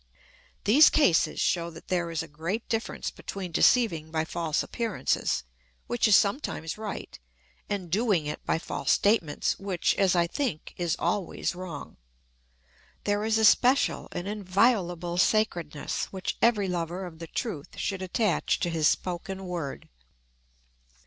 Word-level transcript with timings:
These 0.63 0.89
cases 0.89 1.39
show 1.39 1.69
that 1.69 1.89
there 1.89 2.09
is 2.09 2.23
a 2.23 2.27
great 2.27 2.67
difference 2.67 3.11
between 3.11 3.51
deceiving 3.51 4.09
by 4.09 4.25
false 4.25 4.63
appearances, 4.63 5.43
which 5.85 6.07
is 6.07 6.15
sometimes 6.15 6.75
right, 6.75 7.19
and 7.69 7.91
doing 7.91 8.25
it 8.25 8.43
by 8.43 8.57
false 8.57 8.89
statements, 8.89 9.59
which, 9.59 9.93
as 9.97 10.15
I 10.15 10.25
think, 10.25 10.73
is 10.75 10.95
always 10.97 11.53
wrong. 11.53 11.97
There 13.03 13.23
is 13.23 13.37
a 13.37 13.45
special 13.45 14.07
and 14.11 14.27
inviolable 14.27 15.19
sacredness, 15.19 16.05
which 16.05 16.35
every 16.41 16.67
lover 16.67 17.05
of 17.05 17.19
the 17.19 17.27
truth 17.27 17.77
should 17.77 18.01
attach 18.01 18.59
to 18.61 18.71
his 18.71 18.87
spoken 18.87 19.45
word. 19.45 19.87